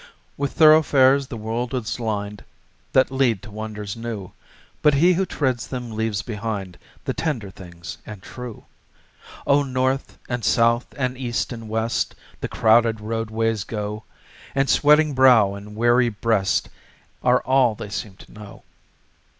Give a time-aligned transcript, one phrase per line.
[0.35, 2.43] With thoroughfares the world is lined
[2.93, 4.31] That lead to wonders new,
[4.81, 8.65] But he who treads them leaves behind The tender things and true.
[9.45, 14.03] Oh, north and south and east and west The crowded roadways go,
[14.55, 16.69] And sweating brow and weary breast
[17.21, 18.63] Are all they seem to know.